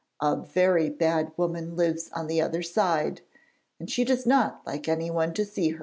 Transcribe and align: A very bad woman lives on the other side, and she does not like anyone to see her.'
A 0.19 0.35
very 0.35 0.89
bad 0.89 1.31
woman 1.37 1.75
lives 1.75 2.09
on 2.11 2.25
the 2.25 2.41
other 2.41 2.63
side, 2.63 3.21
and 3.79 3.87
she 3.87 4.03
does 4.03 4.25
not 4.25 4.65
like 4.65 4.87
anyone 4.89 5.31
to 5.35 5.45
see 5.45 5.69
her.' 5.69 5.79